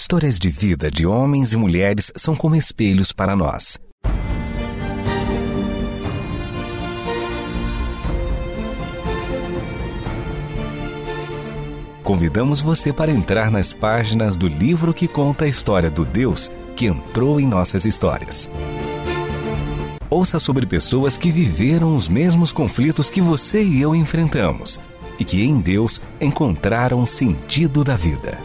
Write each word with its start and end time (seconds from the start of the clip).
Histórias 0.00 0.38
de 0.38 0.48
vida 0.48 0.92
de 0.92 1.04
homens 1.04 1.52
e 1.52 1.56
mulheres 1.56 2.12
são 2.14 2.36
como 2.36 2.54
espelhos 2.54 3.10
para 3.10 3.34
nós. 3.34 3.80
Convidamos 12.04 12.60
você 12.60 12.92
para 12.92 13.10
entrar 13.10 13.50
nas 13.50 13.74
páginas 13.74 14.36
do 14.36 14.46
livro 14.46 14.94
que 14.94 15.08
conta 15.08 15.46
a 15.46 15.48
história 15.48 15.90
do 15.90 16.04
Deus 16.04 16.48
que 16.76 16.86
entrou 16.86 17.40
em 17.40 17.46
nossas 17.48 17.84
histórias. 17.84 18.48
Ouça 20.08 20.38
sobre 20.38 20.64
pessoas 20.64 21.18
que 21.18 21.32
viveram 21.32 21.96
os 21.96 22.08
mesmos 22.08 22.52
conflitos 22.52 23.10
que 23.10 23.20
você 23.20 23.64
e 23.64 23.82
eu 23.82 23.96
enfrentamos 23.96 24.78
e 25.18 25.24
que 25.24 25.42
em 25.42 25.60
Deus 25.60 26.00
encontraram 26.20 27.04
sentido 27.04 27.82
da 27.82 27.96
vida. 27.96 28.38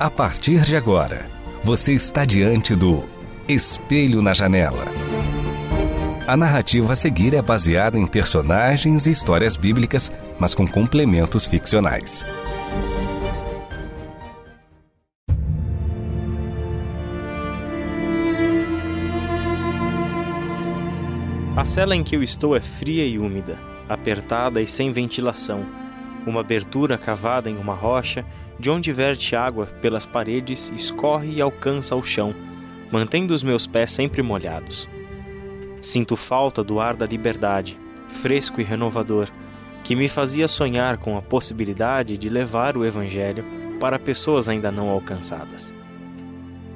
A 0.00 0.08
partir 0.08 0.62
de 0.62 0.76
agora, 0.76 1.26
você 1.64 1.92
está 1.92 2.24
diante 2.24 2.72
do 2.76 3.02
Espelho 3.48 4.22
na 4.22 4.32
Janela. 4.32 4.84
A 6.24 6.36
narrativa 6.36 6.92
a 6.92 6.96
seguir 6.96 7.34
é 7.34 7.42
baseada 7.42 7.98
em 7.98 8.06
personagens 8.06 9.08
e 9.08 9.10
histórias 9.10 9.56
bíblicas, 9.56 10.12
mas 10.38 10.54
com 10.54 10.68
complementos 10.68 11.48
ficcionais. 11.48 12.24
A 21.56 21.64
cela 21.64 21.96
em 21.96 22.04
que 22.04 22.14
eu 22.14 22.22
estou 22.22 22.54
é 22.54 22.60
fria 22.60 23.04
e 23.04 23.18
úmida, 23.18 23.58
apertada 23.88 24.62
e 24.62 24.68
sem 24.68 24.92
ventilação. 24.92 25.66
Uma 26.24 26.42
abertura 26.42 26.96
cavada 26.96 27.50
em 27.50 27.56
uma 27.56 27.74
rocha, 27.74 28.24
de 28.58 28.70
onde 28.70 28.92
verte 28.92 29.36
água 29.36 29.66
pelas 29.80 30.04
paredes, 30.04 30.72
escorre 30.74 31.34
e 31.34 31.40
alcança 31.40 31.94
o 31.94 32.02
chão, 32.02 32.34
mantendo 32.90 33.34
os 33.34 33.42
meus 33.42 33.66
pés 33.66 33.92
sempre 33.92 34.22
molhados. 34.22 34.88
Sinto 35.80 36.16
falta 36.16 36.64
do 36.64 36.80
ar 36.80 36.96
da 36.96 37.06
liberdade, 37.06 37.78
fresco 38.08 38.60
e 38.60 38.64
renovador, 38.64 39.28
que 39.84 39.94
me 39.94 40.08
fazia 40.08 40.48
sonhar 40.48 40.98
com 40.98 41.16
a 41.16 41.22
possibilidade 41.22 42.18
de 42.18 42.28
levar 42.28 42.76
o 42.76 42.84
Evangelho 42.84 43.44
para 43.78 43.98
pessoas 43.98 44.48
ainda 44.48 44.72
não 44.72 44.88
alcançadas. 44.88 45.72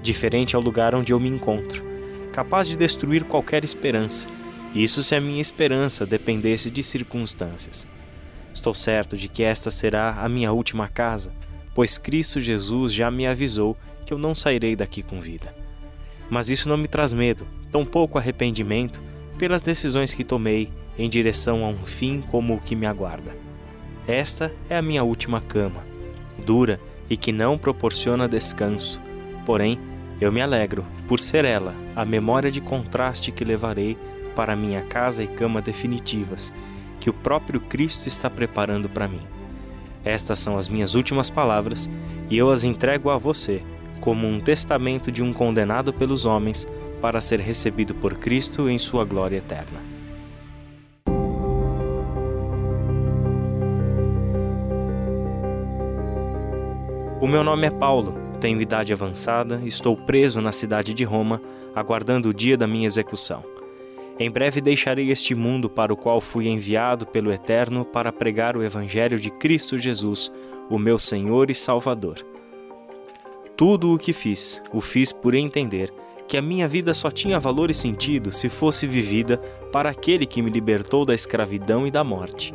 Diferente 0.02 0.55
ao 0.55 0.62
lugar 0.62 0.94
onde 0.94 1.12
eu 1.12 1.19
me 1.19 1.28
encontro, 1.28 1.83
capaz 2.33 2.69
de 2.69 2.77
destruir 2.77 3.24
qualquer 3.24 3.64
esperança 3.64 4.28
isso 4.74 5.02
se 5.02 5.14
a 5.14 5.20
minha 5.20 5.41
esperança 5.41 6.06
dependesse 6.06 6.70
de 6.70 6.83
circunstâncias. 6.83 7.86
Estou 8.55 8.72
certo 8.72 9.17
de 9.19 9.28
que 9.28 9.42
esta 9.42 9.70
será 9.70 10.17
a 10.19 10.28
minha 10.30 10.50
última 10.50 10.89
casa, 10.89 11.30
pois 11.75 11.98
Cristo 11.98 12.41
Jesus 12.41 12.92
já 12.92 13.11
me 13.11 13.27
avisou 13.27 13.77
que 14.05 14.12
eu 14.12 14.19
não 14.19 14.34
sairei 14.34 14.77
daqui 14.77 15.03
com 15.03 15.20
vida. 15.20 15.55
Mas 16.31 16.51
isso 16.51 16.69
não 16.69 16.77
me 16.77 16.89
traz 16.89 17.12
medo, 17.12 17.47
tampouco 17.70 18.19
arrependimento 18.19 19.03
pelas 19.39 19.62
decisões 19.62 20.14
que 20.14 20.25
tomei 20.25 20.70
em 20.98 21.09
direção 21.09 21.64
a 21.64 21.69
um 21.69 21.84
fim 21.84 22.20
como 22.31 22.55
o 22.55 22.61
que 22.61 22.77
me 22.77 22.87
aguarda. 22.87 23.34
Esta 24.06 24.53
é 24.69 24.77
a 24.77 24.83
minha 24.83 25.03
última 25.03 25.41
cama, 25.41 25.84
dura 26.45 26.81
e 27.09 27.17
que 27.17 27.33
não 27.33 27.59
proporciona 27.59 28.29
descanso. 28.29 29.01
Porém, 29.45 29.79
eu 30.20 30.31
me 30.31 30.41
alegro 30.41 30.84
por 31.09 31.20
ser 31.20 31.45
ela 31.45 31.75
a 31.97 32.05
memória 32.05 32.51
de 32.51 32.61
contraste 32.61 33.33
que 33.33 33.45
levarei 33.45 33.97
para 34.34 34.57
minha 34.57 34.83
casa 34.83 35.23
e 35.23 35.27
cama 35.27 35.61
definitivas, 35.61 36.53
que 37.01 37.11
o 37.11 37.12
próprio 37.12 37.61
Cristo 37.61 38.07
está 38.07 38.31
preparando 38.31 38.89
para 38.89 39.09
mim. 39.09 39.20
Estas 40.05 40.39
são 40.39 40.56
as 40.56 40.69
minhas 40.69 40.95
últimas 40.95 41.31
palavras 41.31 41.89
e 42.28 42.36
eu 42.36 42.50
as 42.50 42.64
entrego 42.64 43.11
a 43.11 43.17
você, 43.17 43.62
como 44.00 44.27
um 44.27 44.41
testamento 44.41 45.12
de 45.12 45.22
um 45.22 45.33
condenado 45.33 45.92
pelos 45.92 46.27
homens, 46.27 46.67
para 47.00 47.20
ser 47.20 47.41
recebido 47.41 47.95
por 47.95 48.14
Cristo 48.14 48.69
em 48.69 48.78
sua 48.78 49.05
glória 49.05 49.36
eterna. 49.36 49.80
O 57.20 57.29
meu 57.29 57.45
nome 57.45 57.69
é 57.69 57.70
Paulo, 57.70 58.14
tenho 58.40 58.61
idade 58.61 58.92
avançada, 58.92 59.61
estou 59.64 59.96
preso 59.96 60.40
na 60.40 60.51
cidade 60.51 60.92
de 60.92 61.05
Roma, 61.05 61.40
aguardando 61.73 62.29
o 62.29 62.34
dia 62.34 62.57
da 62.57 62.67
minha 62.67 62.86
execução. 62.86 63.52
Em 64.18 64.30
breve 64.30 64.61
deixarei 64.61 65.11
este 65.11 65.34
mundo 65.34 65.70
para 65.70 65.92
o 65.92 65.96
qual 65.96 66.20
fui 66.20 66.46
enviado 66.46 67.06
pelo 67.06 67.33
Eterno 67.33 67.84
para 67.84 68.12
pregar 68.12 68.56
o 68.56 68.62
Evangelho 68.62 69.18
de 69.18 69.30
Cristo 69.30 69.78
Jesus, 69.78 70.30
o 70.68 70.78
meu 70.78 70.98
Senhor 70.98 71.50
e 71.50 71.55
Salvador. 71.55 72.24
Tudo 73.56 73.95
o 73.95 73.98
que 73.98 74.12
fiz, 74.12 74.61
o 74.72 74.80
fiz 74.80 75.12
por 75.12 75.34
entender 75.34 75.92
que 76.28 76.36
a 76.36 76.42
minha 76.42 76.68
vida 76.68 76.92
só 76.95 77.11
tinha 77.11 77.40
valor 77.40 77.70
e 77.70 77.74
sentido 77.74 78.30
se 78.30 78.48
fosse 78.48 78.86
vivida 78.86 79.39
para 79.72 79.90
aquele 79.90 80.27
que 80.27 80.42
me 80.42 80.51
libertou 80.51 81.05
da 81.05 81.14
escravidão 81.14 81.86
e 81.86 81.90
da 81.90 82.05
morte. 82.05 82.55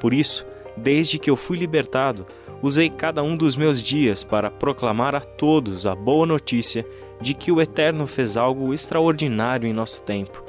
Por 0.00 0.12
isso, 0.12 0.44
desde 0.76 1.18
que 1.18 1.30
eu 1.30 1.36
fui 1.36 1.56
libertado, 1.56 2.26
usei 2.60 2.90
cada 2.90 3.22
um 3.22 3.36
dos 3.36 3.56
meus 3.56 3.82
dias 3.82 4.24
para 4.24 4.50
proclamar 4.50 5.14
a 5.14 5.20
todos 5.20 5.86
a 5.86 5.94
boa 5.94 6.26
notícia 6.26 6.84
de 7.20 7.34
que 7.34 7.50
o 7.52 7.60
Eterno 7.60 8.06
fez 8.06 8.36
algo 8.36 8.74
extraordinário 8.74 9.68
em 9.68 9.72
nosso 9.72 10.02
tempo 10.02 10.47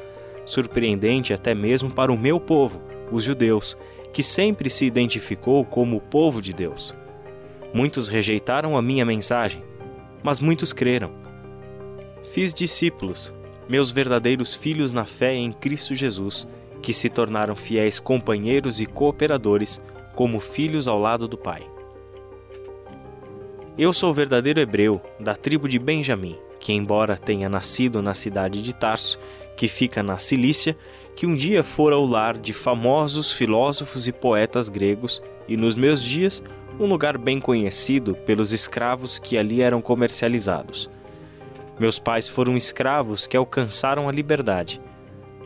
surpreendente 0.49 1.31
até 1.31 1.53
mesmo 1.53 1.91
para 1.91 2.11
o 2.11 2.17
meu 2.17 2.39
povo, 2.39 2.81
os 3.11 3.23
judeus, 3.23 3.77
que 4.11 4.23
sempre 4.23 4.67
se 4.67 4.83
identificou 4.83 5.63
como 5.63 5.97
o 5.97 6.01
povo 6.01 6.41
de 6.41 6.51
Deus. 6.51 6.95
Muitos 7.71 8.07
rejeitaram 8.07 8.75
a 8.75 8.81
minha 8.81 9.05
mensagem, 9.05 9.63
mas 10.23 10.39
muitos 10.39 10.73
creram. 10.73 11.11
Fiz 12.23 12.51
discípulos, 12.51 13.33
meus 13.67 13.91
verdadeiros 13.91 14.55
filhos 14.55 14.91
na 14.91 15.05
fé 15.05 15.35
em 15.35 15.51
Cristo 15.51 15.93
Jesus, 15.93 16.47
que 16.81 16.93
se 16.93 17.09
tornaram 17.09 17.55
fiéis 17.55 17.99
companheiros 17.99 18.81
e 18.81 18.88
cooperadores, 18.88 19.79
como 20.15 20.39
filhos 20.39 20.88
ao 20.88 20.97
lado 20.97 21.27
do 21.27 21.38
Pai. 21.38 21.61
Eu 23.77 23.93
sou 23.93 24.11
verdadeiro 24.13 24.59
hebreu, 24.59 24.99
da 25.19 25.35
tribo 25.35 25.69
de 25.69 25.77
Benjamim, 25.77 26.35
que, 26.59 26.73
embora 26.73 27.17
tenha 27.17 27.47
nascido 27.47 28.01
na 28.01 28.13
cidade 28.13 28.61
de 28.61 28.73
Tarso, 28.73 29.19
que 29.59 29.67
fica 29.67 30.01
na 30.01 30.17
Cilícia, 30.17 30.77
que 31.13 31.27
um 31.27 31.35
dia 31.35 31.65
fora 31.65 31.97
o 31.97 32.05
lar 32.05 32.37
de 32.37 32.53
famosos 32.53 33.29
filósofos 33.29 34.07
e 34.07 34.11
poetas 34.13 34.69
gregos, 34.69 35.21
e 35.49 35.57
nos 35.57 35.75
meus 35.75 36.01
dias, 36.01 36.41
um 36.79 36.85
lugar 36.85 37.17
bem 37.17 37.41
conhecido 37.41 38.13
pelos 38.25 38.53
escravos 38.53 39.19
que 39.19 39.37
ali 39.37 39.61
eram 39.61 39.81
comercializados. 39.81 40.89
Meus 41.77 41.99
pais 41.99 42.29
foram 42.29 42.55
escravos 42.55 43.27
que 43.27 43.35
alcançaram 43.35 44.07
a 44.07 44.13
liberdade. 44.13 44.79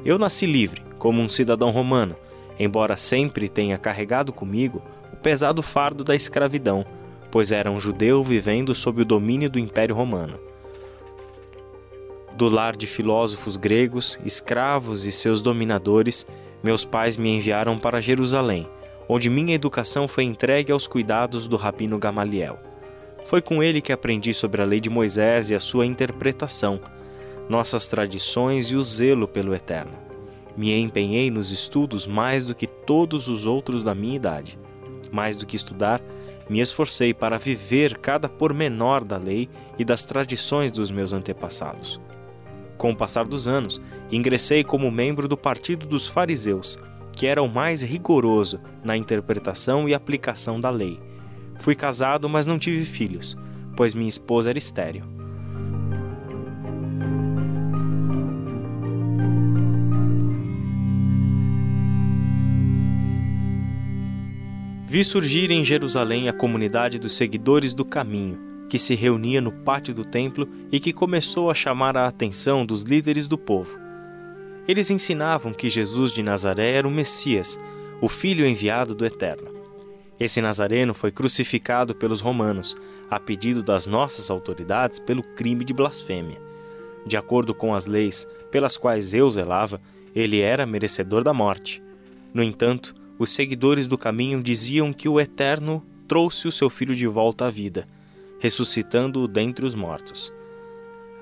Eu 0.06 0.20
nasci 0.20 0.46
livre, 0.46 0.84
como 1.00 1.20
um 1.20 1.28
cidadão 1.28 1.72
romano, 1.72 2.16
embora 2.60 2.96
sempre 2.96 3.50
tenha 3.50 3.80
carregado 3.80 4.32
comigo 4.32 4.80
o 5.12 5.16
pesado 5.16 5.64
fardo 5.64 6.04
da 6.04 6.16
escravidão, 6.16 6.86
pois 7.32 7.52
era 7.52 7.72
um 7.72 7.80
judeu 7.80 8.22
vivendo 8.22 8.76
sob 8.76 9.02
o 9.02 9.06
domínio 9.06 9.50
do 9.50 9.58
Império 9.58 9.96
Romano 9.96 10.53
do 12.36 12.50
lar 12.50 12.76
de 12.76 12.88
filósofos 12.88 13.58
gregos, 13.58 14.20
escravos 14.26 15.06
e 15.06 15.12
seus 15.12 15.42
dominadores, 15.42 16.26
meus 16.64 16.84
pais 16.84 17.16
me 17.16 17.30
enviaram 17.30 17.78
para 17.78 18.02
Jerusalém, 18.02 18.68
onde 19.08 19.30
minha 19.30 19.54
educação 19.54 20.08
foi 20.08 20.24
entregue 20.24 20.72
aos 20.72 20.88
cuidados 20.88 21.48
do 21.48 21.58
rabino 21.58 21.98
Gamaliel. 22.00 22.58
Foi 23.26 23.42
com 23.42 23.62
ele 23.62 23.82
que 23.82 23.92
aprendi 23.92 24.34
sobre 24.34 24.62
a 24.62 24.66
lei 24.66 24.80
de 24.80 24.90
Moisés 24.90 25.50
e 25.50 25.56
a 25.56 25.60
sua 25.60 25.86
interpretação, 25.86 26.80
nossas 27.48 27.88
tradições 27.88 28.68
e 28.68 28.76
o 28.76 28.82
zelo 28.82 29.28
pelo 29.28 29.54
eterno. 29.54 29.94
Me 30.56 30.74
empenhei 30.78 31.32
nos 31.32 31.52
estudos 31.52 32.06
mais 32.06 32.46
do 32.46 32.56
que 32.56 32.68
todos 32.68 33.28
os 33.28 33.48
outros 33.48 33.84
da 33.84 33.96
minha 33.96 34.16
idade. 34.16 34.58
Mais 35.12 35.36
do 35.36 35.46
que 35.46 35.56
estudar, 35.56 36.02
me 36.50 36.60
esforcei 36.60 37.14
para 37.14 37.38
viver 37.38 37.98
cada 37.98 38.30
pormenor 38.30 39.04
da 39.04 39.18
lei 39.18 39.50
e 39.78 39.86
das 39.86 40.06
tradições 40.06 40.72
dos 40.72 40.92
meus 40.92 41.14
antepassados. 41.14 42.00
Com 42.84 42.92
o 42.92 42.96
passar 42.98 43.24
dos 43.24 43.48
anos, 43.48 43.82
ingressei 44.12 44.62
como 44.62 44.92
membro 44.92 45.26
do 45.26 45.38
Partido 45.38 45.86
dos 45.86 46.06
Fariseus, 46.06 46.78
que 47.14 47.26
era 47.26 47.42
o 47.42 47.48
mais 47.48 47.82
rigoroso 47.82 48.60
na 48.84 48.98
interpretação 48.98 49.88
e 49.88 49.94
aplicação 49.94 50.60
da 50.60 50.70
lei. 50.70 51.00
Fui 51.60 51.76
casado, 51.76 52.28
mas 52.28 52.46
não 52.46 52.60
tive 52.60 52.84
filhos, 52.84 53.38
pois 53.78 53.94
minha 53.94 54.10
esposa 54.10 54.50
era 54.50 54.58
estéril. 54.58 55.06
Vi 64.86 65.06
surgir 65.06 65.52
em 65.52 65.64
Jerusalém 65.64 66.28
a 66.28 66.34
comunidade 66.34 67.00
dos 67.00 67.14
seguidores 67.14 67.74
do 67.74 67.86
caminho 67.86 68.53
que 68.70 68.80
se 68.80 68.96
reunia 68.96 69.42
no 69.42 69.52
pátio 69.52 69.94
do 69.94 70.04
templo 70.04 70.48
e 70.72 70.80
que 70.80 70.94
começou 70.94 71.50
a 71.50 71.54
chamar 71.54 71.96
a 71.96 72.08
atenção 72.08 72.66
dos 72.66 72.84
líderes 72.84 73.28
do 73.28 73.38
povo. 73.38 73.78
Eles 74.68 74.90
ensinavam 74.90 75.54
que 75.54 75.70
Jesus 75.70 76.12
de 76.12 76.24
Nazaré 76.24 76.72
era 76.72 76.88
o 76.88 76.92
Messias, 76.92 77.60
o 78.02 78.08
Filho 78.08 78.46
enviado 78.46 78.96
do 78.96 79.06
Eterno. 79.06 79.52
Esse 80.20 80.42
nazareno 80.42 80.94
foi 80.94 81.12
crucificado 81.12 81.94
pelos 81.94 82.22
romanos, 82.22 82.78
a 83.10 83.20
pedido 83.20 83.62
das 83.62 83.86
nossas 83.88 84.30
autoridades, 84.30 85.00
pelo 85.00 85.24
crime 85.24 85.66
de 85.66 85.74
blasfêmia. 85.74 86.42
De 87.06 87.18
acordo 87.18 87.54
com 87.54 87.76
as 87.76 87.86
leis 87.86 88.28
pelas 88.50 88.78
quais 88.78 89.14
eu 89.14 89.30
zelava, 89.30 89.82
ele 90.16 90.40
era 90.40 90.66
merecedor 90.66 91.24
da 91.24 91.34
morte. 91.34 91.82
No 92.34 92.44
entanto, 92.44 92.96
os 93.20 93.32
seguidores 93.32 93.88
do 93.88 93.98
caminho 93.98 94.42
diziam 94.42 94.94
que 94.94 95.10
o 95.10 95.20
Eterno 95.20 95.84
trouxe 96.08 96.48
o 96.48 96.52
seu 96.52 96.70
filho 96.70 96.96
de 96.96 97.08
volta 97.08 97.48
à 97.48 97.50
vida, 97.50 97.88
ressuscitando-o 98.44 99.26
dentre 99.26 99.66
os 99.66 99.74
mortos. 99.74 100.34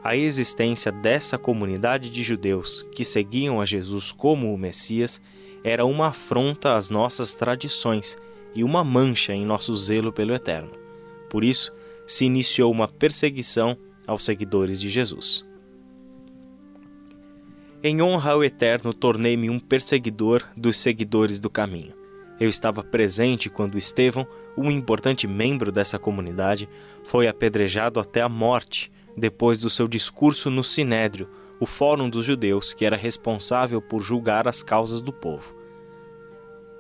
A 0.04 0.16
existência 0.16 0.92
dessa 0.92 1.38
comunidade 1.38 2.10
de 2.10 2.24
judeus 2.24 2.84
que 2.94 3.06
seguiam 3.06 3.62
a 3.62 3.66
Jesus 3.66 4.12
como 4.12 4.52
o 4.52 4.58
Messias 4.58 5.22
era 5.64 5.86
uma 5.86 6.08
afronta 6.08 6.76
às 6.76 6.90
nossas 6.90 7.36
tradições 7.36 8.18
e 8.56 8.64
uma 8.64 8.84
mancha 8.84 9.34
em 9.34 9.46
nosso 9.46 9.76
zelo 9.76 10.12
pelo 10.12 10.34
Eterno. 10.34 10.72
Por 11.30 11.44
isso, 11.44 11.72
se 12.08 12.26
iniciou 12.26 12.72
uma 12.72 12.88
perseguição 12.88 13.78
aos 14.08 14.26
seguidores 14.26 14.82
de 14.82 14.90
Jesus. 14.90 15.46
Em 17.84 18.02
honra 18.02 18.32
ao 18.32 18.44
Eterno, 18.44 18.96
tornei-me 18.96 19.48
um 19.48 19.60
perseguidor 19.60 20.44
dos 20.58 20.76
seguidores 20.76 21.40
do 21.40 21.52
caminho. 21.52 22.01
Eu 22.42 22.50
estava 22.50 22.84
presente 22.84 23.52
quando 23.52 23.78
Estevão, 23.78 24.26
um 24.58 24.72
importante 24.72 25.28
membro 25.28 25.72
dessa 25.72 26.00
comunidade, 26.00 26.68
foi 27.04 27.28
apedrejado 27.28 28.00
até 28.00 28.20
a 28.20 28.28
morte 28.28 28.92
depois 29.16 29.60
do 29.60 29.70
seu 29.70 29.88
discurso 29.88 30.50
no 30.50 30.64
Sinédrio, 30.64 31.30
o 31.60 31.68
Fórum 31.68 32.10
dos 32.10 32.26
Judeus, 32.26 32.74
que 32.74 32.84
era 32.84 32.98
responsável 32.98 33.80
por 33.80 34.02
julgar 34.02 34.48
as 34.48 34.64
causas 34.64 35.04
do 35.04 35.14
povo. 35.14 35.54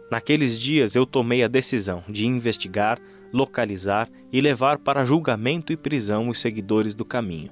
Naqueles 0.09 0.59
dias 0.59 0.95
eu 0.95 1.05
tomei 1.05 1.43
a 1.43 1.47
decisão 1.47 2.03
de 2.09 2.25
investigar, 2.25 2.97
localizar 3.31 4.09
e 4.33 4.41
levar 4.41 4.79
para 4.79 5.05
julgamento 5.05 5.71
e 5.71 5.77
prisão 5.77 6.27
os 6.27 6.39
seguidores 6.39 6.95
do 6.95 7.05
caminho. 7.05 7.51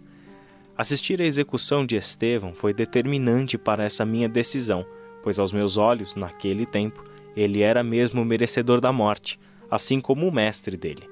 Assistir 0.75 1.21
à 1.21 1.25
execução 1.25 1.85
de 1.85 1.95
Estevão 1.95 2.55
foi 2.55 2.73
determinante 2.73 3.55
para 3.55 3.83
essa 3.83 4.03
minha 4.03 4.27
decisão, 4.27 4.83
pois 5.21 5.37
aos 5.37 5.51
meus 5.51 5.77
olhos, 5.77 6.15
naquele 6.15 6.65
tempo, 6.65 7.07
ele 7.35 7.61
era 7.61 7.83
mesmo 7.83 8.23
merecedor 8.25 8.81
da 8.81 8.91
morte, 8.91 9.39
assim 9.69 10.01
como 10.01 10.27
o 10.27 10.31
mestre 10.31 10.75
dele. 10.75 11.09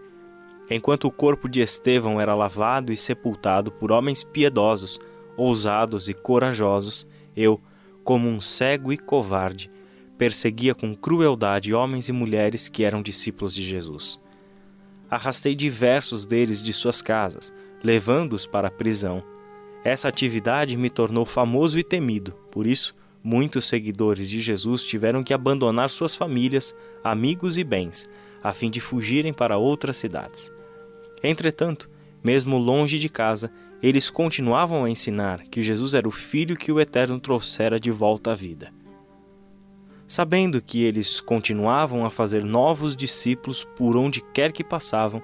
Enquanto 0.70 1.06
o 1.06 1.12
corpo 1.12 1.48
de 1.48 1.62
Estevão 1.62 2.20
era 2.20 2.36
lavado 2.36 2.92
e 2.92 2.98
sepultado 2.98 3.72
por 3.72 3.92
homens 3.92 4.24
piedosos, 4.24 5.00
ousados 5.38 6.10
e 6.10 6.14
corajosos, 6.14 7.08
eu, 7.36 7.62
como 8.04 8.28
um 8.28 8.42
cego 8.42 8.92
e 8.92 8.98
covarde, 8.98 9.72
perseguia 10.18 10.74
com 10.74 10.96
crueldade 10.96 11.74
homens 11.74 12.10
e 12.10 12.12
mulheres 12.12 12.68
que 12.68 12.84
eram 12.84 13.02
discípulos 13.02 13.54
de 13.54 13.64
Jesus. 13.64 14.20
Arrastei 15.10 15.56
diversos 15.56 16.26
deles 16.26 16.62
de 16.62 16.74
suas 16.74 17.02
casas, 17.02 17.54
levando-os 17.84 18.46
para 18.46 18.68
a 18.68 18.72
prisão. 18.72 19.24
Essa 19.84 20.10
atividade 20.10 20.76
me 20.76 20.90
tornou 20.90 21.26
famoso 21.26 21.80
e 21.80 21.84
temido, 21.84 22.34
por 22.52 22.66
isso, 22.68 22.94
muitos 23.24 23.66
seguidores 23.68 24.30
de 24.30 24.40
Jesus 24.40 24.84
tiveram 24.84 25.24
que 25.24 25.34
abandonar 25.34 25.90
suas 25.90 26.16
famílias, 26.16 26.76
amigos 27.04 27.58
e 27.58 27.64
bens, 27.64 28.10
a 28.44 28.54
fim 28.54 28.70
de 28.70 28.80
fugirem 28.80 29.34
para 29.34 29.58
outras 29.58 29.98
cidades. 29.98 30.52
Entretanto, 31.24 31.90
mesmo 32.24 32.58
longe 32.58 33.00
de 33.00 33.10
casa, 33.10 33.52
eles 33.82 34.10
continuavam 34.10 34.84
a 34.84 34.90
ensinar 34.90 35.44
que 35.44 35.62
Jesus 35.62 35.94
era 35.94 36.08
o 36.08 36.12
Filho 36.12 36.58
que 36.58 36.72
o 36.72 36.80
Eterno 36.80 37.20
trouxera 37.20 37.80
de 37.80 37.92
volta 37.92 38.32
à 38.32 38.34
vida. 38.34 38.72
Sabendo 40.08 40.62
que 40.62 40.84
eles 40.84 41.20
continuavam 41.20 42.06
a 42.06 42.10
fazer 42.10 42.44
novos 42.44 42.96
discípulos 42.96 43.68
por 43.76 43.98
onde 43.98 44.22
quer 44.34 44.52
que 44.52 44.64
passavam, 44.64 45.22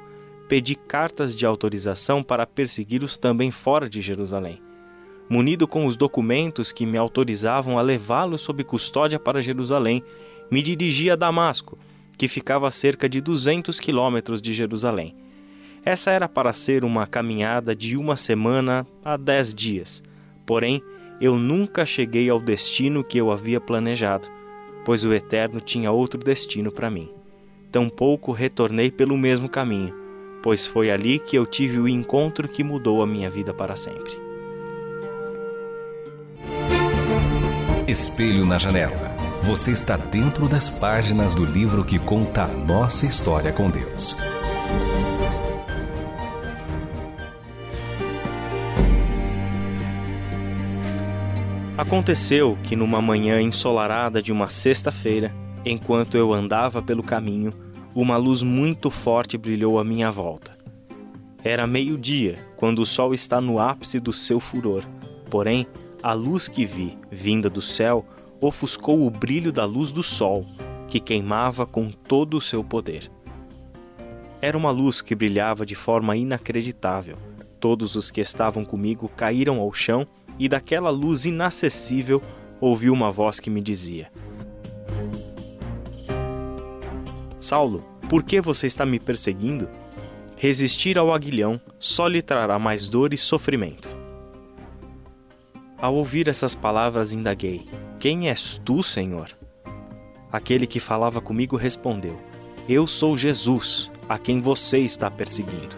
pedi 0.48 0.76
cartas 0.76 1.36
de 1.36 1.46
autorização 1.46 2.22
para 2.22 2.46
persegui-los 2.46 3.18
também 3.18 3.50
fora 3.50 3.90
de 3.90 4.02
Jerusalém. 4.02 4.62
Munido 5.30 5.68
com 5.68 5.86
os 5.86 5.96
documentos 5.96 6.72
que 6.72 6.86
me 6.86 6.98
autorizavam 6.98 7.80
a 7.80 7.82
levá-los 7.82 8.42
sob 8.42 8.64
custódia 8.64 9.20
para 9.20 9.42
Jerusalém, 9.42 10.04
me 10.52 10.62
dirigi 10.62 11.10
a 11.10 11.16
Damasco, 11.16 11.78
que 12.18 12.28
ficava 12.28 12.68
a 12.68 12.72
cerca 12.72 13.08
de 13.08 13.22
200 13.22 13.80
quilômetros 13.80 14.42
de 14.42 14.54
Jerusalém. 14.54 15.16
Essa 15.86 16.12
era 16.12 16.30
para 16.30 16.54
ser 16.54 16.84
uma 16.84 17.08
caminhada 17.08 17.76
de 17.76 17.98
uma 17.98 18.16
semana 18.16 18.86
a 19.04 19.18
dez 19.18 19.54
dias. 19.54 20.04
Porém, 20.46 20.82
eu 21.20 21.38
nunca 21.38 21.86
cheguei 21.86 22.30
ao 22.30 22.40
destino 22.40 23.04
que 23.04 23.18
eu 23.18 23.32
havia 23.32 23.60
planejado 23.60 24.30
pois 24.84 25.06
o 25.06 25.14
Eterno 25.14 25.60
tinha 25.60 25.92
outro 25.92 26.20
destino 26.20 26.72
para 26.72 26.90
mim. 26.90 27.10
Tampouco 27.72 28.32
retornei 28.32 28.92
pelo 28.92 29.18
mesmo 29.18 29.50
caminho, 29.50 29.96
pois 30.42 30.68
foi 30.68 30.92
ali 30.92 31.20
que 31.20 31.38
eu 31.38 31.46
tive 31.46 31.80
o 31.80 31.88
encontro 31.88 32.48
que 32.48 32.64
mudou 32.64 33.02
a 33.02 33.08
minha 33.08 33.30
vida 33.30 33.54
para 33.54 33.76
sempre. 33.76 34.23
Espelho 37.86 38.46
na 38.46 38.58
janela. 38.58 39.14
Você 39.42 39.72
está 39.72 39.98
dentro 39.98 40.48
das 40.48 40.70
páginas 40.70 41.36
do 41.36 41.46
livro 41.46 41.84
que 41.84 42.00
conta 42.00 42.44
a 42.44 42.48
nossa 42.48 43.06
história 43.06 43.52
com 43.52 43.70
Deus. 43.70 44.16
Aconteceu 51.78 52.58
que 52.64 52.74
numa 52.78 53.02
manhã 53.02 53.42
ensolarada 53.42 54.22
de 54.22 54.32
uma 54.32 54.50
sexta-feira, 54.50 55.36
enquanto 55.66 56.18
eu 56.18 56.32
andava 56.32 56.82
pelo 56.82 57.04
caminho, 57.04 57.54
uma 57.94 58.16
luz 58.16 58.42
muito 58.42 58.90
forte 58.90 59.38
brilhou 59.38 59.78
à 59.78 59.84
minha 59.84 60.10
volta. 60.10 60.58
Era 61.44 61.68
meio-dia, 61.68 62.36
quando 62.56 62.80
o 62.80 62.86
sol 62.86 63.14
está 63.14 63.42
no 63.42 63.60
ápice 63.60 64.00
do 64.00 64.14
seu 64.14 64.40
furor. 64.40 64.86
Porém, 65.30 65.68
a 66.04 66.12
luz 66.12 66.50
que 66.50 66.66
vi, 66.66 66.98
vinda 67.10 67.50
do 67.50 67.62
céu, 67.62 68.06
ofuscou 68.42 69.08
o 69.08 69.10
brilho 69.10 69.54
da 69.54 69.64
luz 69.64 69.90
do 69.90 70.04
sol, 70.04 70.46
que 70.86 71.00
queimava 71.00 71.66
com 71.66 71.90
todo 71.90 72.36
o 72.36 72.42
seu 72.42 72.62
poder. 72.62 73.10
Era 74.42 74.58
uma 74.58 74.70
luz 74.70 75.02
que 75.02 75.16
brilhava 75.16 75.66
de 75.66 75.76
forma 75.76 76.18
inacreditável. 76.18 77.16
Todos 77.58 77.96
os 77.96 78.12
que 78.12 78.20
estavam 78.20 78.66
comigo 78.66 79.10
caíram 79.16 79.62
ao 79.62 79.72
chão 79.72 80.06
e 80.38 80.50
daquela 80.50 80.90
luz 80.90 81.24
inacessível 81.24 82.22
ouvi 82.60 82.90
uma 82.90 83.10
voz 83.10 83.40
que 83.40 83.50
me 83.50 83.62
dizia: 83.62 84.12
Saulo, 87.40 87.82
por 88.10 88.24
que 88.24 88.42
você 88.42 88.68
está 88.68 88.86
me 88.86 89.00
perseguindo? 89.00 89.70
Resistir 90.36 90.98
ao 90.98 91.14
aguilhão 91.14 91.62
só 91.80 92.06
lhe 92.08 92.22
trará 92.22 92.60
mais 92.60 92.90
dor 92.90 93.14
e 93.14 93.18
sofrimento. 93.18 93.93
Ao 95.84 95.94
ouvir 95.94 96.30
essas 96.30 96.56
palavras, 96.56 97.12
indaguei: 97.12 97.66
Quem 98.00 98.30
és 98.30 98.58
tu, 98.64 98.82
Senhor? 98.82 99.38
Aquele 100.32 100.66
que 100.66 100.80
falava 100.80 101.20
comigo 101.20 101.58
respondeu: 101.58 102.18
Eu 102.70 102.88
sou 102.88 103.18
Jesus, 103.18 103.92
a 104.08 104.18
quem 104.18 104.40
você 104.40 104.80
está 104.80 105.12
perseguindo. 105.12 105.76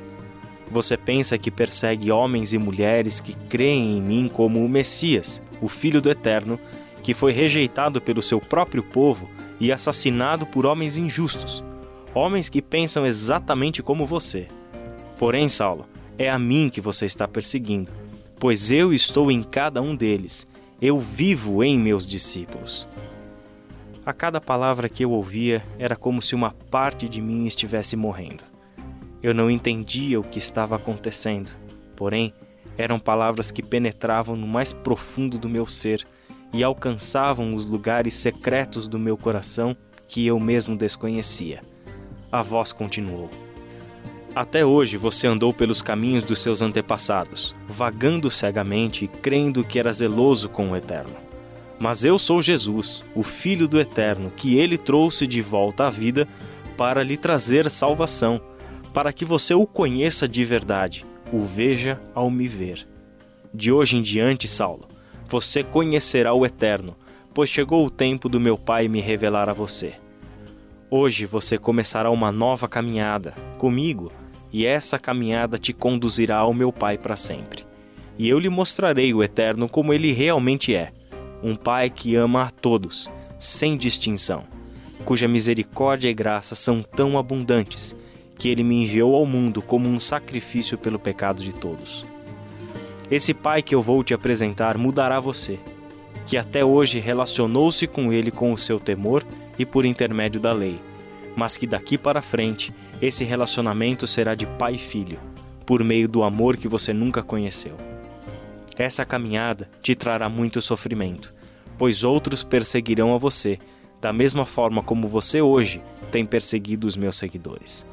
Você 0.67 0.95
pensa 0.95 1.39
que 1.39 1.49
persegue 1.49 2.11
homens 2.11 2.53
e 2.53 2.59
mulheres 2.59 3.19
que 3.19 3.33
creem 3.49 3.97
em 3.97 4.01
mim 4.03 4.29
como 4.31 4.63
o 4.63 4.69
Messias, 4.69 5.41
o 5.59 5.67
Filho 5.67 5.99
do 5.99 6.11
Eterno, 6.11 6.59
que 7.01 7.15
foi 7.15 7.31
rejeitado 7.31 7.99
pelo 7.99 8.21
seu 8.21 8.39
próprio 8.39 8.83
povo 8.83 9.27
e 9.59 9.71
assassinado 9.71 10.45
por 10.45 10.67
homens 10.67 10.97
injustos, 10.97 11.63
homens 12.13 12.47
que 12.47 12.61
pensam 12.61 13.07
exatamente 13.07 13.81
como 13.81 14.05
você. 14.05 14.47
Porém, 15.17 15.49
Saulo, 15.49 15.87
é 16.15 16.29
a 16.29 16.37
mim 16.37 16.69
que 16.69 16.79
você 16.79 17.07
está 17.07 17.27
perseguindo, 17.27 17.91
pois 18.45 18.69
eu 18.69 18.93
estou 18.93 19.31
em 19.31 19.41
cada 19.41 19.81
um 19.81 19.95
deles, 19.95 20.47
eu 20.79 20.99
vivo 20.99 21.63
em 21.63 21.79
meus 21.79 22.05
discípulos. 22.05 22.87
A 24.05 24.13
cada 24.13 24.39
palavra 24.39 24.87
que 24.87 25.03
eu 25.03 25.09
ouvia 25.09 25.63
era 25.79 25.95
como 25.95 26.21
se 26.21 26.35
uma 26.35 26.51
parte 26.51 27.09
de 27.09 27.19
mim 27.23 27.47
estivesse 27.47 27.95
morrendo. 27.95 28.43
Eu 29.23 29.33
não 29.33 29.49
entendia 29.49 30.19
o 30.19 30.23
que 30.23 30.37
estava 30.37 30.75
acontecendo, 30.75 31.53
porém, 31.95 32.35
eram 32.77 32.99
palavras 32.99 33.49
que 33.49 33.63
penetravam 33.63 34.35
no 34.35 34.45
mais 34.45 34.71
profundo 34.71 35.39
do 35.39 35.49
meu 35.49 35.65
ser 35.65 36.05
e 36.53 36.63
alcançavam 36.63 37.55
os 37.55 37.65
lugares 37.65 38.13
secretos 38.13 38.87
do 38.87 38.99
meu 38.99 39.17
coração 39.17 39.75
que 40.07 40.23
eu 40.23 40.39
mesmo 40.39 40.77
desconhecia. 40.77 41.61
A 42.31 42.43
voz 42.43 42.71
continuou. 42.71 43.27
Até 44.35 44.65
hoje 44.65 44.97
você 44.97 45.27
andou 45.27 45.53
pelos 45.53 45.81
caminhos 45.81 46.23
dos 46.23 46.39
seus 46.39 46.61
antepassados, 46.61 47.55
vagando 47.67 48.29
cegamente 48.29 49.05
e 49.05 49.07
crendo 49.07 49.63
que 49.63 49.79
era 49.79 49.93
zeloso 49.93 50.49
com 50.49 50.71
o 50.71 50.75
Eterno. 50.75 51.15
Mas 51.79 52.03
eu 52.03 52.19
sou 52.19 52.41
Jesus, 52.41 53.01
o 53.15 53.23
Filho 53.23 53.67
do 53.67 53.79
Eterno, 53.79 54.31
que 54.35 54.57
ele 54.57 54.77
trouxe 54.77 55.25
de 55.25 55.41
volta 55.41 55.85
à 55.85 55.89
vida 55.89 56.27
para 56.75 57.01
lhe 57.01 57.15
trazer 57.15 57.69
salvação 57.71 58.41
para 58.95 59.11
que 59.11 59.25
você 59.25 59.53
o 59.53 59.67
conheça 59.67 60.25
de 60.25 60.45
verdade, 60.45 61.05
o 61.29 61.41
veja 61.41 61.99
ao 62.13 62.31
me 62.31 62.47
ver. 62.47 62.87
De 63.53 63.69
hoje 63.69 63.97
em 63.97 64.01
diante, 64.01 64.47
Saulo, 64.47 64.87
você 65.27 65.65
conhecerá 65.65 66.33
o 66.33 66.45
Eterno, 66.45 66.95
pois 67.33 67.49
chegou 67.49 67.85
o 67.85 67.89
tempo 67.89 68.29
do 68.29 68.39
meu 68.39 68.57
Pai 68.57 68.87
me 68.87 69.01
revelar 69.01 69.49
a 69.49 69.53
você. 69.53 69.95
Hoje 70.89 71.25
você 71.25 71.57
começará 71.57 72.09
uma 72.09 72.31
nova 72.31 72.69
caminhada 72.69 73.33
comigo, 73.57 74.13
e 74.55 74.65
essa 74.65 74.97
caminhada 74.97 75.57
te 75.57 75.73
conduzirá 75.73 76.37
ao 76.37 76.53
meu 76.53 76.71
Pai 76.71 76.97
para 76.97 77.17
sempre. 77.17 77.65
E 78.17 78.29
eu 78.29 78.39
lhe 78.39 78.47
mostrarei 78.47 79.13
o 79.13 79.21
Eterno 79.21 79.67
como 79.67 79.93
ele 79.93 80.13
realmente 80.13 80.73
é: 80.73 80.93
um 81.43 81.57
Pai 81.57 81.89
que 81.89 82.15
ama 82.15 82.43
a 82.43 82.49
todos, 82.49 83.11
sem 83.37 83.75
distinção, 83.75 84.45
cuja 85.03 85.27
misericórdia 85.27 86.07
e 86.07 86.13
graça 86.13 86.55
são 86.55 86.81
tão 86.81 87.17
abundantes 87.17 87.97
que 88.39 88.47
ele 88.47 88.63
me 88.63 88.81
enviou 88.83 89.13
ao 89.17 89.25
mundo 89.25 89.61
como 89.61 89.89
um 89.89 89.99
sacrifício 89.99 90.77
pelo 90.77 90.97
pecado 90.97 91.43
de 91.43 91.53
todos. 91.53 92.05
Esse 93.11 93.33
Pai 93.33 93.61
que 93.61 93.75
eu 93.75 93.81
vou 93.81 94.05
te 94.05 94.13
apresentar 94.13 94.77
mudará 94.77 95.19
você, 95.19 95.59
que 96.25 96.37
até 96.37 96.63
hoje 96.63 96.97
relacionou-se 96.97 97.85
com 97.87 98.13
ele 98.13 98.31
com 98.31 98.53
o 98.53 98.57
seu 98.57 98.79
temor 98.79 99.21
e 99.59 99.65
por 99.65 99.85
intermédio 99.85 100.39
da 100.39 100.53
lei, 100.53 100.79
mas 101.35 101.57
que 101.57 101.67
daqui 101.67 101.97
para 101.97 102.21
frente 102.21 102.73
esse 103.01 103.23
relacionamento 103.23 104.07
será 104.07 104.35
de 104.35 104.45
pai 104.45 104.75
e 104.75 104.79
filho, 104.79 105.19
por 105.65 105.83
meio 105.83 106.07
do 106.07 106.23
amor 106.23 106.57
que 106.57 106.67
você 106.67 106.93
nunca 106.93 107.21
conheceu. 107.21 107.75
Essa 108.77 109.05
caminhada 109.05 109.69
te 109.81 109.95
trará 109.95 110.29
muito 110.29 110.61
sofrimento, 110.61 111.33
pois 111.77 112.03
outros 112.03 112.43
perseguirão 112.43 113.13
a 113.13 113.17
você, 113.17 113.57
da 114.01 114.13
mesma 114.13 114.45
forma 114.45 114.83
como 114.83 115.07
você 115.07 115.41
hoje 115.41 115.81
tem 116.11 116.25
perseguido 116.25 116.85
os 116.87 116.95
meus 116.95 117.15
seguidores. 117.15 117.85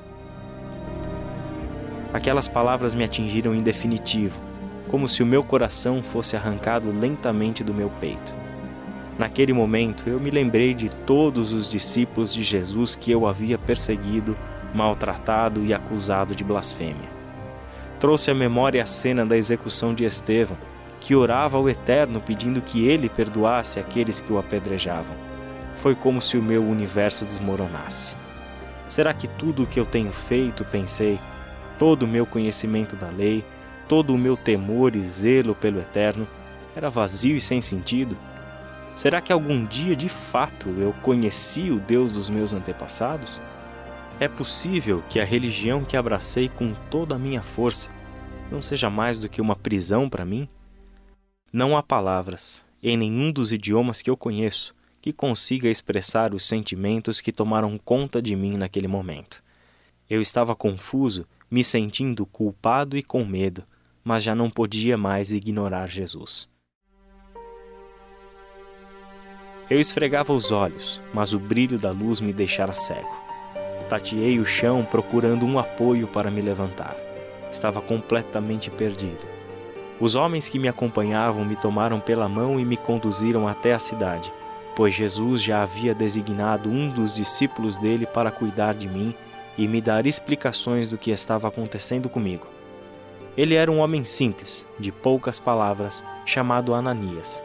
Aquelas 2.12 2.46
palavras 2.46 2.94
me 2.94 3.04
atingiram 3.04 3.54
em 3.54 3.62
definitivo, 3.62 4.38
como 4.88 5.08
se 5.08 5.22
o 5.22 5.26
meu 5.26 5.42
coração 5.42 6.02
fosse 6.02 6.36
arrancado 6.36 6.90
lentamente 6.90 7.64
do 7.64 7.72
meu 7.72 7.88
peito. 8.00 8.34
Naquele 9.18 9.52
momento, 9.52 10.08
eu 10.08 10.20
me 10.20 10.30
lembrei 10.30 10.74
de 10.74 10.90
todos 10.90 11.52
os 11.52 11.68
discípulos 11.68 12.34
de 12.34 12.42
Jesus 12.42 12.94
que 12.94 13.10
eu 13.10 13.26
havia 13.26 13.56
perseguido, 13.56 14.36
maltratado 14.74 15.64
e 15.64 15.72
acusado 15.72 16.34
de 16.34 16.44
blasfêmia. 16.44 17.10
Trouxe 18.00 18.30
à 18.30 18.34
memória 18.34 18.82
a 18.82 18.86
cena 18.86 19.24
da 19.24 19.36
execução 19.36 19.94
de 19.94 20.04
Estevão, 20.04 20.56
que 21.00 21.14
orava 21.14 21.56
ao 21.56 21.68
Eterno 21.68 22.20
pedindo 22.20 22.60
que 22.60 22.86
ele 22.86 23.08
perdoasse 23.08 23.78
aqueles 23.80 24.20
que 24.20 24.32
o 24.32 24.38
apedrejavam. 24.38 25.14
Foi 25.76 25.94
como 25.94 26.20
se 26.22 26.36
o 26.36 26.42
meu 26.42 26.64
universo 26.64 27.24
desmoronasse. 27.24 28.14
Será 28.88 29.12
que 29.12 29.26
tudo 29.26 29.62
o 29.64 29.66
que 29.66 29.80
eu 29.80 29.86
tenho 29.86 30.12
feito, 30.12 30.64
pensei, 30.64 31.18
todo 31.78 32.04
o 32.04 32.08
meu 32.08 32.24
conhecimento 32.24 32.94
da 32.94 33.08
lei, 33.08 33.44
todo 33.88 34.14
o 34.14 34.18
meu 34.18 34.36
temor 34.36 34.94
e 34.94 35.00
zelo 35.00 35.54
pelo 35.54 35.80
Eterno, 35.80 36.26
era 36.76 36.88
vazio 36.88 37.36
e 37.36 37.40
sem 37.40 37.60
sentido? 37.60 38.16
Será 38.94 39.20
que 39.20 39.32
algum 39.32 39.64
dia 39.64 39.96
de 39.96 40.08
fato 40.08 40.68
eu 40.78 40.94
conheci 41.02 41.70
o 41.70 41.80
Deus 41.80 42.12
dos 42.12 42.28
meus 42.28 42.52
antepassados? 42.52 43.40
É 44.22 44.28
possível 44.28 45.02
que 45.08 45.18
a 45.18 45.24
religião 45.24 45.84
que 45.84 45.96
abracei 45.96 46.48
com 46.48 46.72
toda 46.88 47.16
a 47.16 47.18
minha 47.18 47.42
força 47.42 47.90
não 48.52 48.62
seja 48.62 48.88
mais 48.88 49.18
do 49.18 49.28
que 49.28 49.40
uma 49.40 49.56
prisão 49.56 50.08
para 50.08 50.24
mim? 50.24 50.48
Não 51.52 51.76
há 51.76 51.82
palavras, 51.82 52.64
em 52.80 52.96
nenhum 52.96 53.32
dos 53.32 53.52
idiomas 53.52 54.00
que 54.00 54.08
eu 54.08 54.16
conheço, 54.16 54.76
que 55.00 55.12
consiga 55.12 55.68
expressar 55.68 56.34
os 56.34 56.46
sentimentos 56.46 57.20
que 57.20 57.32
tomaram 57.32 57.76
conta 57.76 58.22
de 58.22 58.36
mim 58.36 58.56
naquele 58.56 58.86
momento. 58.86 59.42
Eu 60.08 60.20
estava 60.20 60.54
confuso, 60.54 61.26
me 61.50 61.64
sentindo 61.64 62.24
culpado 62.24 62.96
e 62.96 63.02
com 63.02 63.24
medo, 63.24 63.64
mas 64.04 64.22
já 64.22 64.36
não 64.36 64.48
podia 64.48 64.96
mais 64.96 65.34
ignorar 65.34 65.90
Jesus. 65.90 66.48
Eu 69.68 69.80
esfregava 69.80 70.32
os 70.32 70.52
olhos, 70.52 71.02
mas 71.12 71.34
o 71.34 71.40
brilho 71.40 71.76
da 71.76 71.90
luz 71.90 72.20
me 72.20 72.32
deixara 72.32 72.72
cego. 72.72 73.31
Tateei 73.92 74.38
o 74.38 74.44
chão 74.46 74.86
procurando 74.90 75.44
um 75.44 75.58
apoio 75.58 76.06
para 76.06 76.30
me 76.30 76.40
levantar. 76.40 76.96
Estava 77.52 77.78
completamente 77.82 78.70
perdido. 78.70 79.26
Os 80.00 80.14
homens 80.14 80.48
que 80.48 80.58
me 80.58 80.66
acompanhavam 80.66 81.44
me 81.44 81.56
tomaram 81.56 82.00
pela 82.00 82.26
mão 82.26 82.58
e 82.58 82.64
me 82.64 82.78
conduziram 82.78 83.46
até 83.46 83.74
a 83.74 83.78
cidade, 83.78 84.32
pois 84.74 84.94
Jesus 84.94 85.42
já 85.42 85.60
havia 85.60 85.94
designado 85.94 86.70
um 86.70 86.88
dos 86.88 87.14
discípulos 87.14 87.76
dele 87.76 88.06
para 88.06 88.30
cuidar 88.30 88.72
de 88.72 88.88
mim 88.88 89.14
e 89.58 89.68
me 89.68 89.78
dar 89.78 90.06
explicações 90.06 90.88
do 90.88 90.96
que 90.96 91.10
estava 91.10 91.46
acontecendo 91.46 92.08
comigo. 92.08 92.46
Ele 93.36 93.56
era 93.56 93.70
um 93.70 93.80
homem 93.80 94.06
simples, 94.06 94.66
de 94.78 94.90
poucas 94.90 95.38
palavras, 95.38 96.02
chamado 96.24 96.72
Ananias. 96.72 97.42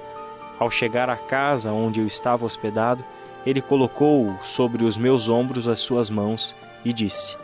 Ao 0.57 0.71
chegar 0.71 1.09
à 1.09 1.17
casa 1.17 1.73
onde 1.73 1.99
eu 1.99 2.07
estava 2.07 2.45
hospedado, 2.45 3.03
ele 3.47 3.61
colocou 3.61 4.37
sobre 4.43 4.83
os 4.83 4.97
meus 4.97 5.29
ombros 5.29 5.69
as 5.69 5.79
suas 5.79 6.09
mãos 6.09 6.53
e 6.83 6.91
disse: 6.91 7.37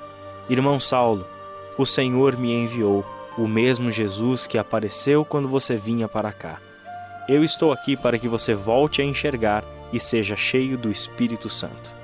Irmão 0.49 0.77
Saulo, 0.77 1.25
o 1.77 1.85
Senhor 1.85 2.35
me 2.35 2.51
enviou, 2.51 3.05
o 3.37 3.47
mesmo 3.47 3.89
Jesus 3.89 4.45
que 4.45 4.57
apareceu 4.57 5.23
quando 5.23 5.47
você 5.47 5.77
vinha 5.77 6.09
para 6.09 6.33
cá. 6.33 6.59
Eu 7.25 7.41
estou 7.41 7.71
aqui 7.71 7.95
para 7.95 8.19
que 8.19 8.27
você 8.27 8.53
volte 8.53 9.01
a 9.01 9.05
enxergar 9.05 9.63
e 9.93 9.99
seja 9.99 10.35
cheio 10.35 10.77
do 10.77 10.91
Espírito 10.91 11.49
Santo. 11.49 11.95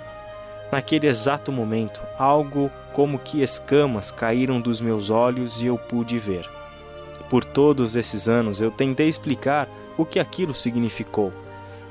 Naquele 0.71 1.07
exato 1.07 1.51
momento, 1.51 2.01
algo 2.17 2.71
como 2.93 3.19
que 3.19 3.41
escamas 3.41 4.11
caíram 4.11 4.61
dos 4.61 4.79
meus 4.79 5.09
olhos 5.09 5.61
e 5.61 5.65
eu 5.65 5.77
pude 5.77 6.17
ver. 6.17 6.49
Por 7.29 7.43
todos 7.43 7.97
esses 7.97 8.29
anos 8.29 8.61
eu 8.61 8.71
tentei 8.71 9.09
explicar 9.09 9.67
o 9.97 10.05
que 10.05 10.21
aquilo 10.21 10.53
significou, 10.53 11.33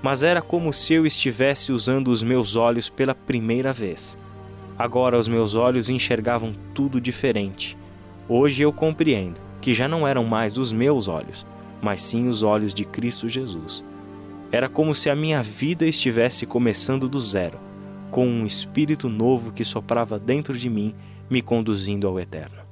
mas 0.02 0.22
era 0.22 0.40
como 0.40 0.72
se 0.72 0.94
eu 0.94 1.04
estivesse 1.04 1.72
usando 1.72 2.08
os 2.08 2.22
meus 2.22 2.56
olhos 2.56 2.88
pela 2.88 3.14
primeira 3.14 3.72
vez. 3.72 4.16
Agora 4.78 5.18
os 5.18 5.26
meus 5.26 5.54
olhos 5.54 5.90
enxergavam 5.90 6.52
tudo 6.72 7.00
diferente. 7.00 7.76
Hoje 8.28 8.62
eu 8.62 8.72
compreendo 8.72 9.40
que 9.60 9.74
já 9.74 9.88
não 9.88 10.06
eram 10.06 10.24
mais 10.24 10.56
os 10.56 10.72
meus 10.72 11.08
olhos, 11.08 11.44
mas 11.82 12.00
sim 12.00 12.28
os 12.28 12.42
olhos 12.42 12.72
de 12.72 12.84
Cristo 12.84 13.28
Jesus. 13.28 13.82
Era 14.52 14.68
como 14.68 14.94
se 14.94 15.10
a 15.10 15.16
minha 15.16 15.42
vida 15.42 15.84
estivesse 15.84 16.46
começando 16.46 17.08
do 17.08 17.18
zero, 17.18 17.58
com 18.10 18.26
um 18.26 18.46
espírito 18.46 19.08
novo 19.08 19.52
que 19.52 19.64
soprava 19.64 20.18
dentro 20.18 20.56
de 20.56 20.70
mim, 20.70 20.94
me 21.28 21.42
conduzindo 21.42 22.06
ao 22.06 22.18
eterno. 22.18 22.62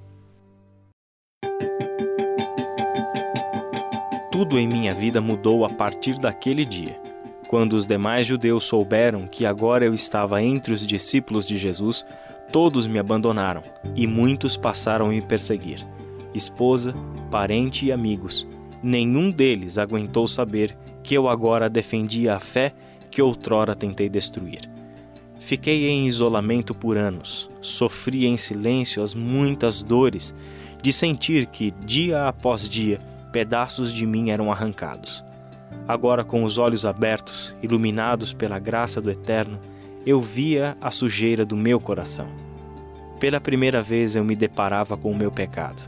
Tudo 4.31 4.59
em 4.59 4.69
minha 4.69 4.95
vida 4.95 5.21
mudou 5.21 5.65
a 5.65 5.71
partir 5.71 6.19
daquele 6.19 6.65
dia. 6.65 7.06
Quando 7.49 7.75
os 7.75 7.87
demais 7.87 8.27
judeus 8.27 8.65
souberam 8.65 9.27
que 9.27 9.47
agora 9.47 9.85
eu 9.85 9.95
estava 9.95 10.43
entre 10.43 10.73
os 10.73 10.87
discípulos 10.87 11.47
de 11.47 11.57
Jesus, 11.57 12.05
todos 12.51 12.87
me 12.87 12.99
abandonaram 12.99 13.63
e 13.95 14.07
muitos 14.07 14.57
passaram 14.57 15.07
a 15.07 15.09
me 15.11 15.23
perseguir. 15.23 15.87
Esposa, 16.35 16.93
parente 17.31 17.87
e 17.87 17.93
amigos, 17.93 18.47
nenhum 18.83 19.31
deles 19.31 19.79
aguentou 19.79 20.27
saber 20.27 20.77
que 21.03 21.15
eu 21.15 21.29
agora 21.29 21.71
defendia 21.71 22.35
a 22.35 22.41
fé 22.41 22.73
que 23.11 23.23
outrora 23.23 23.77
tentei 23.77 24.09
destruir. 24.09 24.69
Fiquei 25.39 25.89
em 25.89 26.07
isolamento 26.07 26.75
por 26.75 26.97
anos, 26.97 27.49
sofri 27.61 28.27
em 28.27 28.37
silêncio 28.37 29.03
as 29.03 29.15
muitas 29.15 29.83
dores 29.85 30.35
de 30.83 30.93
sentir 30.93 31.47
que, 31.47 31.71
dia 31.85 32.27
após 32.27 32.69
dia, 32.69 33.01
pedaços 33.33 33.93
de 33.93 34.07
mim 34.07 34.31
eram 34.31 34.51
arrancados. 34.51 35.25
Agora, 35.89 36.25
com 36.25 36.43
os 36.43 36.59
olhos 36.59 36.85
abertos, 36.85 37.55
iluminados 37.63 38.33
pela 38.33 38.59
graça 38.59 39.01
do 39.01 39.11
Eterno, 39.11 39.61
eu 40.05 40.21
via 40.21 40.77
a 40.81 40.91
sujeira 40.91 41.45
do 41.45 41.57
meu 41.57 41.81
coração. 41.81 42.29
Pela 43.19 43.41
primeira 43.41 43.83
vez 43.83 44.15
eu 44.15 44.25
me 44.25 44.37
deparava 44.37 44.97
com 44.97 45.11
o 45.11 45.17
meu 45.17 45.31
pecado 45.31 45.83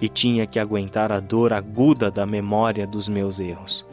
e 0.00 0.08
tinha 0.08 0.46
que 0.46 0.58
aguentar 0.58 1.10
a 1.12 1.20
dor 1.20 1.52
aguda 1.52 2.10
da 2.10 2.26
memória 2.26 2.86
dos 2.86 3.08
meus 3.08 3.40
erros. 3.40 3.86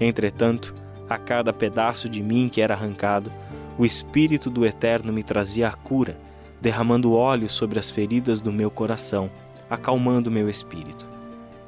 Entretanto, 0.00 0.74
a 1.08 1.18
cada 1.18 1.52
pedaço 1.52 2.08
de 2.08 2.22
mim 2.22 2.48
que 2.48 2.60
era 2.60 2.74
arrancado, 2.74 3.30
o 3.78 3.84
Espírito 3.84 4.48
do 4.48 4.64
Eterno 4.64 5.12
me 5.12 5.22
trazia 5.22 5.68
a 5.68 5.72
cura, 5.72 6.18
derramando 6.60 7.12
óleo 7.12 7.48
sobre 7.48 7.78
as 7.78 7.90
feridas 7.90 8.40
do 8.40 8.52
meu 8.52 8.70
coração, 8.70 9.30
acalmando 9.68 10.30
meu 10.30 10.48
espírito. 10.48 11.13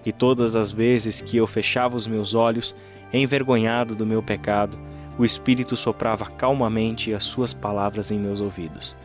E 0.07 0.13
todas 0.13 0.55
as 0.55 0.71
vezes 0.71 1.21
que 1.21 1.37
eu 1.37 1.49
fechava 1.49 1.97
os 1.97 2.07
meus 2.07 2.33
olhos, 2.33 2.77
envergonhado 3.13 3.93
do 3.93 4.07
meu 4.07 4.23
pecado, 4.23 4.79
o 5.19 5.25
Espírito 5.25 5.77
soprava 5.77 6.27
calmamente 6.27 7.13
as 7.13 7.25
suas 7.25 7.53
palavras 7.53 8.13
em 8.13 8.19
meus 8.19 8.41
ouvidos. 8.41 8.97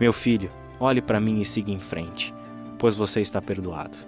Meu 0.00 0.12
filho, 0.12 0.50
olhe 0.80 1.00
para 1.00 1.20
mim 1.20 1.40
e 1.40 1.44
siga 1.44 1.70
em 1.70 1.78
frente, 1.78 2.34
pois 2.76 2.96
você 2.96 3.20
está 3.20 3.40
perdoado. 3.40 3.98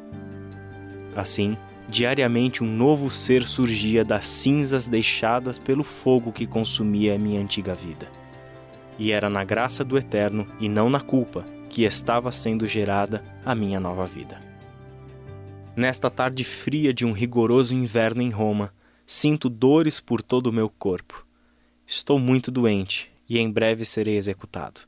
Assim, 1.14 1.57
diariamente 1.88 2.64
um 2.64 2.66
novo 2.66 3.09
ser 3.11 3.47
surgia 3.47 4.04
das 4.04 4.26
cinzas 4.26 4.88
deixadas 4.88 5.57
pelo 5.57 5.85
fogo 5.85 6.33
que 6.33 6.49
consumia 6.49 7.14
a 7.14 7.19
minha 7.19 7.40
antiga 7.40 7.75
vida. 7.75 8.09
E 8.99 9.12
era 9.12 9.30
na 9.30 9.45
graça 9.45 9.85
do 9.85 9.97
Eterno 9.97 10.49
e 10.59 10.69
não 10.69 10.90
na 10.90 11.00
culpa 11.00 11.45
que 11.69 11.85
estava 11.85 12.33
sendo 12.33 12.66
gerada 12.66 13.23
a 13.45 13.54
minha 13.54 13.78
nova 13.78 14.04
vida. 14.04 14.50
Nesta 15.80 16.10
tarde 16.10 16.44
fria 16.44 16.92
de 16.92 17.06
um 17.06 17.12
rigoroso 17.12 17.75
inverno 17.75 18.20
em 18.20 18.28
Roma, 18.28 18.70
sinto 19.06 19.49
dores 19.49 19.99
por 19.99 20.20
todo 20.20 20.49
o 20.49 20.52
meu 20.52 20.68
corpo. 20.68 21.26
Estou 21.87 22.18
muito 22.18 22.50
doente 22.50 23.10
e 23.26 23.38
em 23.38 23.50
breve 23.50 23.87
serei 23.87 24.18
executado. 24.18 24.82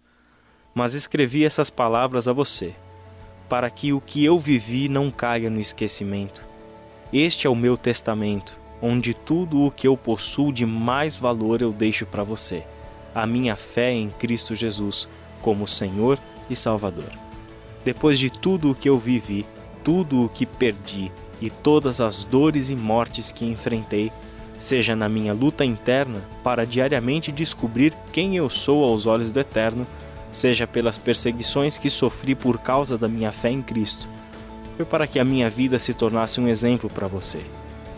mas 0.74 0.92
escrevi 0.92 1.46
essas 1.46 1.70
palavras 1.70 2.28
a 2.28 2.32
você, 2.34 2.74
para 3.48 3.70
que 3.70 3.90
o 3.90 4.02
que 4.02 4.22
eu 4.22 4.38
vivi 4.38 4.86
não 4.86 5.10
caia 5.10 5.48
no 5.48 5.58
esquecimento. 5.58 6.46
Este 7.10 7.46
é 7.46 7.50
o 7.50 7.56
meu 7.56 7.74
testamento, 7.78 8.60
onde 8.82 9.14
tudo 9.14 9.62
o 9.62 9.70
que 9.70 9.88
eu 9.88 9.96
possuo 9.96 10.52
de 10.52 10.66
mais 10.66 11.16
valor 11.16 11.62
eu 11.62 11.72
deixo 11.72 12.04
para 12.04 12.22
você, 12.22 12.66
a 13.14 13.26
minha 13.26 13.56
fé 13.56 13.92
em 13.92 14.10
Cristo 14.10 14.54
Jesus 14.54 15.08
como 15.40 15.66
Senhor 15.66 16.18
e 16.50 16.54
Salvador. 16.54 17.10
Depois 17.82 18.18
de 18.18 18.28
tudo 18.28 18.70
o 18.70 18.74
que 18.74 18.90
eu 18.90 18.98
vivi, 18.98 19.46
tudo 19.84 20.24
o 20.24 20.28
que 20.28 20.46
perdi 20.46 21.10
e 21.40 21.50
todas 21.50 22.00
as 22.00 22.24
dores 22.24 22.70
e 22.70 22.76
mortes 22.76 23.32
que 23.32 23.44
enfrentei, 23.44 24.12
seja 24.58 24.94
na 24.94 25.08
minha 25.08 25.32
luta 25.32 25.64
interna 25.64 26.22
para 26.44 26.64
diariamente 26.64 27.32
descobrir 27.32 27.92
quem 28.12 28.36
eu 28.36 28.48
sou 28.48 28.84
aos 28.84 29.06
olhos 29.06 29.32
do 29.32 29.40
Eterno, 29.40 29.86
seja 30.30 30.66
pelas 30.66 30.96
perseguições 30.98 31.78
que 31.78 31.90
sofri 31.90 32.34
por 32.34 32.58
causa 32.58 32.96
da 32.96 33.08
minha 33.08 33.32
fé 33.32 33.50
em 33.50 33.60
Cristo, 33.60 34.08
foi 34.76 34.86
para 34.86 35.06
que 35.06 35.18
a 35.18 35.24
minha 35.24 35.50
vida 35.50 35.78
se 35.78 35.92
tornasse 35.92 36.40
um 36.40 36.48
exemplo 36.48 36.88
para 36.88 37.06
você. 37.06 37.40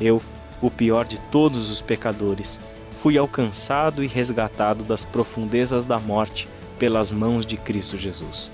Eu, 0.00 0.20
o 0.60 0.70
pior 0.70 1.04
de 1.04 1.18
todos 1.30 1.70
os 1.70 1.80
pecadores, 1.80 2.58
fui 3.02 3.18
alcançado 3.18 4.02
e 4.02 4.06
resgatado 4.06 4.82
das 4.82 5.04
profundezas 5.04 5.84
da 5.84 5.98
morte 5.98 6.48
pelas 6.78 7.12
mãos 7.12 7.46
de 7.46 7.56
Cristo 7.56 7.96
Jesus. 7.96 8.50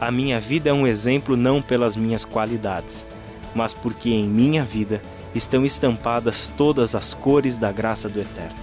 A 0.00 0.10
minha 0.10 0.38
vida 0.38 0.68
é 0.68 0.72
um 0.72 0.86
exemplo 0.86 1.36
não 1.36 1.62
pelas 1.62 1.96
minhas 1.96 2.24
qualidades, 2.24 3.06
mas 3.54 3.72
porque 3.72 4.10
em 4.10 4.28
minha 4.28 4.62
vida 4.62 5.00
estão 5.34 5.64
estampadas 5.64 6.52
todas 6.54 6.94
as 6.94 7.14
cores 7.14 7.56
da 7.56 7.72
graça 7.72 8.06
do 8.08 8.20
Eterno. 8.20 8.56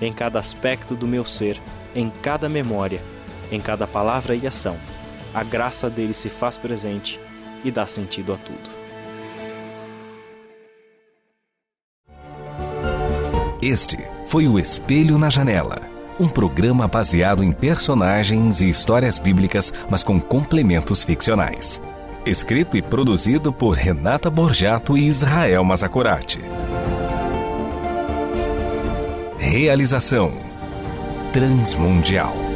Em 0.00 0.12
cada 0.12 0.40
aspecto 0.40 0.96
do 0.96 1.06
meu 1.06 1.24
ser, 1.24 1.60
em 1.94 2.10
cada 2.22 2.48
memória, 2.48 3.00
em 3.52 3.60
cada 3.60 3.86
palavra 3.86 4.34
e 4.34 4.46
ação, 4.46 4.76
a 5.32 5.44
graça 5.44 5.88
dele 5.88 6.14
se 6.14 6.28
faz 6.28 6.56
presente 6.56 7.20
e 7.64 7.70
dá 7.70 7.86
sentido 7.86 8.32
a 8.32 8.36
tudo. 8.36 8.80
Este 13.62 13.98
foi 14.26 14.48
o 14.48 14.58
Espelho 14.58 15.18
na 15.18 15.28
Janela 15.28 15.89
um 16.20 16.28
programa 16.28 16.86
baseado 16.86 17.42
em 17.42 17.50
personagens 17.50 18.60
e 18.60 18.68
histórias 18.68 19.18
bíblicas, 19.18 19.72
mas 19.88 20.02
com 20.02 20.20
complementos 20.20 21.02
ficcionais. 21.02 21.80
Escrito 22.26 22.76
e 22.76 22.82
produzido 22.82 23.50
por 23.50 23.74
Renata 23.74 24.28
Borjato 24.28 24.96
e 24.96 25.08
Israel 25.08 25.64
Mazacorati. 25.64 26.40
Realização 29.38 30.32
Transmundial. 31.32 32.49